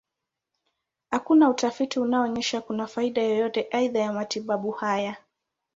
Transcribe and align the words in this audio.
Hakuna 1.11 1.49
utafiti 1.49 1.99
unaonyesha 1.99 2.61
kuna 2.61 2.87
faida 2.87 3.21
yoyote 3.23 3.67
aidha 3.71 3.99
ya 3.99 4.13
matibabu 4.13 4.71
haya. 4.71 5.17